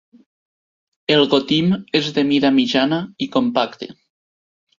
[1.15, 1.69] El gotim
[1.99, 3.93] és de mida mitjana i compacte.